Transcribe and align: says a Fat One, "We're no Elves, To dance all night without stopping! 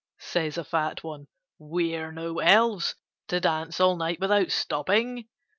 says 0.17 0.57
a 0.57 0.63
Fat 0.63 1.03
One, 1.03 1.27
"We're 1.59 2.11
no 2.11 2.39
Elves, 2.39 2.95
To 3.27 3.39
dance 3.39 3.79
all 3.79 3.95
night 3.95 4.19
without 4.19 4.49
stopping! 4.49 5.27